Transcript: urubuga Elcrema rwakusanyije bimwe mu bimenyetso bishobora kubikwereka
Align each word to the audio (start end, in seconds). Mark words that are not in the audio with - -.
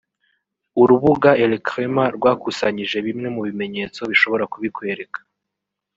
urubuga 0.81 1.29
Elcrema 1.45 2.05
rwakusanyije 2.17 2.97
bimwe 3.07 3.27
mu 3.35 3.41
bimenyetso 3.47 3.99
bishobora 4.11 4.43
kubikwereka 4.51 5.19